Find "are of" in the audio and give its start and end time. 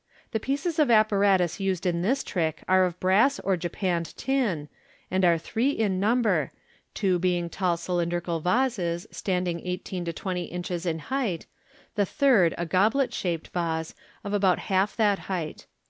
2.66-2.98